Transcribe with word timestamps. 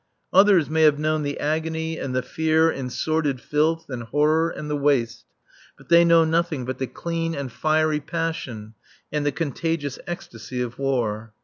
Others 0.33 0.67
may 0.67 0.81
have 0.81 0.97
known 0.97 1.21
the 1.21 1.39
agony 1.39 1.99
and 1.99 2.15
the 2.15 2.23
fear 2.23 2.71
and 2.71 2.91
sordid 2.91 3.39
filth 3.39 3.85
and 3.87 4.01
horror 4.01 4.49
and 4.49 4.67
the 4.67 4.75
waste, 4.75 5.25
but 5.77 5.89
they 5.89 6.03
know 6.03 6.25
nothing 6.25 6.65
but 6.65 6.79
the 6.79 6.87
clean 6.87 7.35
and 7.35 7.51
fiery 7.51 7.99
passion 7.99 8.73
and 9.11 9.27
the 9.27 9.31
contagious 9.31 9.99
ecstasy 10.07 10.59
of 10.59 10.79
war. 10.79 11.35